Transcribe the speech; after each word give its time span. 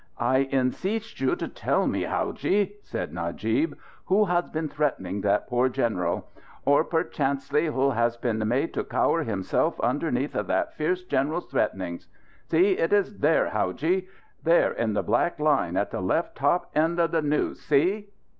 "I 0.17 0.49
enseeched 0.51 1.21
you 1.21 1.35
to 1.35 1.47
tell 1.47 1.85
me, 1.85 2.05
howadji," 2.05 2.73
said 2.81 3.13
Najib, 3.13 3.75
"who 4.05 4.25
has 4.25 4.49
been 4.49 4.67
threatening 4.67 5.21
that 5.21 5.47
poor 5.47 5.69
general. 5.69 6.27
Or, 6.65 6.83
perchancely, 6.83 7.67
who 7.71 7.91
has 7.91 8.17
been 8.17 8.39
made 8.47 8.73
to 8.73 8.83
cower 8.83 9.21
himself 9.21 9.77
undertheneath 9.79 10.33
of 10.33 10.47
that 10.47 10.73
fierce 10.73 11.03
general's 11.03 11.45
threatenings. 11.51 12.07
See, 12.47 12.79
it 12.79 12.91
is 12.91 13.19
there, 13.19 13.51
howadji. 13.51 14.07
There, 14.43 14.71
in 14.71 14.93
the 14.93 15.03
black 15.03 15.39
line 15.39 15.77
at 15.77 15.91
the 15.91 16.01
left 16.01 16.35
top 16.35 16.71
end 16.73 16.99
of 16.99 17.11
the 17.11 17.21
news. 17.21 17.59
See?" 17.61 18.09